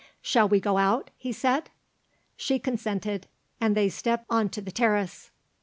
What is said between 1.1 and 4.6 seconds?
he said. She consented, and they stepped on to